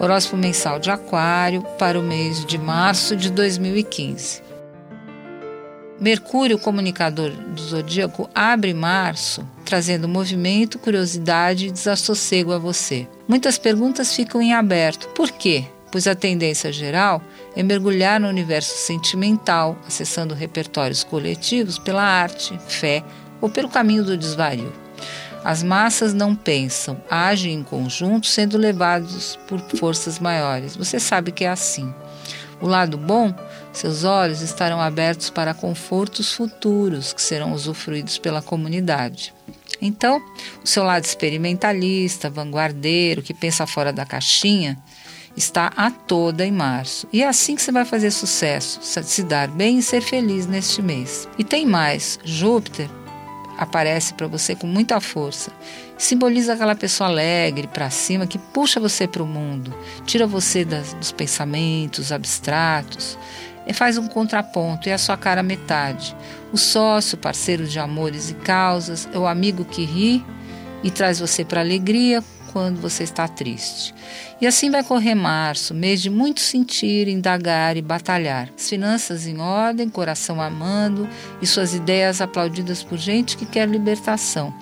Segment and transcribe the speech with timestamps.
[0.00, 4.42] Horóscopo mensal de Aquário para o mês de março de 2015.
[6.00, 13.06] Mercúrio, comunicador do zodíaco, abre março, trazendo movimento, curiosidade e desassossego a você.
[13.28, 15.06] Muitas perguntas ficam em aberto.
[15.08, 15.66] Por quê?
[15.92, 17.20] Pois a tendência geral
[17.54, 23.04] é mergulhar no universo sentimental, acessando repertórios coletivos pela arte, fé
[23.38, 24.72] ou pelo caminho do desvario.
[25.44, 30.76] As massas não pensam, agem em conjunto, sendo levados por forças maiores.
[30.76, 31.92] Você sabe que é assim.
[32.60, 33.34] O lado bom,
[33.72, 39.32] seus olhos estarão abertos para confortos futuros que serão usufruídos pela comunidade.
[39.80, 40.20] Então,
[40.62, 44.76] o seu lado experimentalista, vanguardeiro, que pensa fora da caixinha,
[45.34, 47.08] está a toda em março.
[47.10, 50.82] E é assim que você vai fazer sucesso, se dar bem e ser feliz neste
[50.82, 51.26] mês.
[51.38, 52.90] E tem mais: Júpiter
[53.60, 55.52] aparece para você com muita força.
[55.98, 59.74] Simboliza aquela pessoa alegre, para cima, que puxa você para o mundo,
[60.06, 63.18] tira você das, dos pensamentos abstratos
[63.66, 66.16] e faz um contraponto, é a sua cara metade.
[66.50, 70.24] O sócio, parceiro de amores e causas, é o amigo que ri
[70.82, 73.94] e traz você para alegria quando você está triste.
[74.40, 78.50] E assim vai correr março, mês de muito sentir, indagar e batalhar.
[78.56, 81.08] As finanças em ordem, coração amando
[81.40, 84.54] e suas ideias aplaudidas por gente que quer libertação.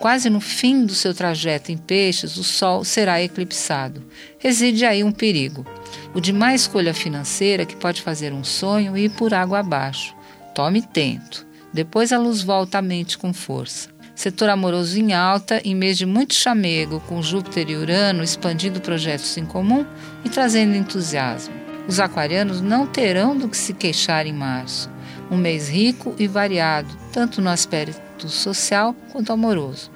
[0.00, 4.02] Quase no fim do seu trajeto em peixes, o sol será eclipsado.
[4.38, 5.66] Reside aí um perigo.
[6.14, 10.16] O de má escolha financeira que pode fazer um sonho ir por água abaixo.
[10.54, 11.46] Tome tento.
[11.72, 13.90] Depois a luz volta à mente com força.
[14.20, 19.34] Setor amoroso em alta, em mês de muito chamego, com Júpiter e Urano expandindo projetos
[19.38, 19.86] em comum
[20.22, 21.54] e trazendo entusiasmo.
[21.88, 24.90] Os aquarianos não terão do que se queixar em março.
[25.30, 29.90] Um mês rico e variado, tanto no aspecto social quanto amoroso.